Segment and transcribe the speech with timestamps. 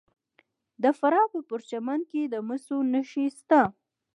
[0.83, 3.61] د فراه په پرچمن کې د مسو نښې شته.